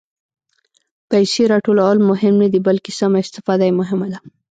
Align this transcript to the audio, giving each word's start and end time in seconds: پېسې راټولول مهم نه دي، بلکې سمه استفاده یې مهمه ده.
پېسې 1.09 1.43
راټولول 1.53 1.97
مهم 2.09 2.33
نه 2.41 2.47
دي، 2.51 2.59
بلکې 2.67 2.91
سمه 2.99 3.17
استفاده 3.25 3.63
یې 3.69 3.73
مهمه 3.81 4.07
ده. 4.13 4.19